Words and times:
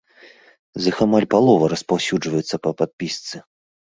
З 0.85 0.89
іх 0.91 0.97
амаль 1.05 1.27
палова 1.33 1.69
распаўсюджваецца 1.75 2.55
па 2.63 2.71
падпісцы. 2.79 3.35